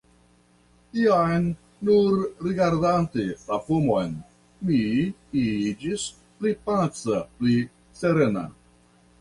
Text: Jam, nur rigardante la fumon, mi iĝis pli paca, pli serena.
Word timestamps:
Jam, 0.99 1.43
nur 1.89 2.15
rigardante 2.47 3.27
la 3.51 3.59
fumon, 3.67 4.17
mi 4.71 4.81
iĝis 5.45 6.07
pli 6.41 6.57
paca, 6.71 7.21
pli 7.37 7.63
serena. 8.03 8.49